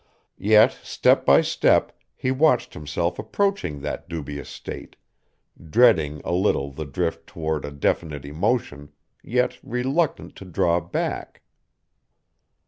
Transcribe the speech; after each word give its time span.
Yet 0.39 0.71
step 0.81 1.27
by 1.27 1.41
step 1.41 1.91
he 2.15 2.31
watched 2.31 2.73
himself 2.73 3.19
approaching 3.19 3.81
that 3.81 4.09
dubious 4.09 4.49
state, 4.49 4.95
dreading 5.63 6.23
a 6.25 6.31
little 6.33 6.71
the 6.71 6.85
drift 6.85 7.27
toward 7.27 7.65
a 7.65 7.71
definite 7.71 8.25
emotion, 8.25 8.93
yet 9.23 9.59
reluctant 9.61 10.35
to 10.37 10.45
draw 10.45 10.79
back. 10.79 11.43